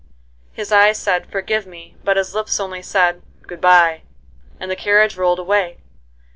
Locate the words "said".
0.97-1.31, 2.81-3.21